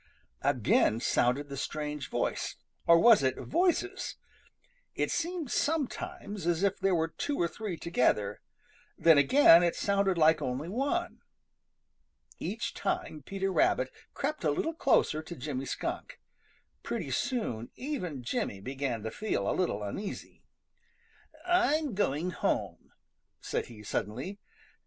Again 0.41 0.99
sounded 0.99 1.47
the 1.47 1.55
strange 1.57 2.09
voice, 2.09 2.55
or 2.87 2.97
was 2.97 3.21
it 3.21 3.37
voices? 3.37 4.15
It 4.95 5.11
seemed 5.11 5.51
sometimes 5.51 6.47
as 6.47 6.63
if 6.63 6.79
there 6.79 6.95
were 6.95 7.09
two 7.09 7.39
or 7.39 7.47
three 7.47 7.77
together. 7.77 8.41
Then 8.97 9.19
again 9.19 9.61
it 9.61 9.75
sounded 9.75 10.17
like 10.17 10.41
only 10.41 10.69
one. 10.69 11.19
Each 12.39 12.73
time 12.73 13.21
Peter 13.23 13.51
Rabbit 13.53 13.91
crept 14.15 14.43
a 14.43 14.49
little 14.49 14.73
closer 14.73 15.21
to 15.21 15.35
Jimmy 15.35 15.65
Skunk. 15.65 16.19
Pretty 16.81 17.11
soon 17.11 17.69
even 17.75 18.23
Jimmy 18.23 18.59
began 18.59 19.03
to 19.03 19.11
feel 19.11 19.47
a 19.47 19.53
little 19.53 19.83
uneasy. 19.83 20.41
"I'm 21.45 21.93
going 21.93 22.31
home," 22.31 22.91
said 23.39 23.67
he 23.67 23.83
suddenly. 23.83 24.39